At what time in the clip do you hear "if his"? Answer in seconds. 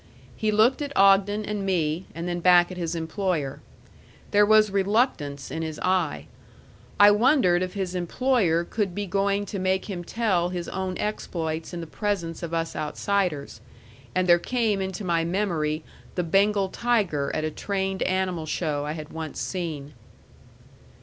7.61-7.93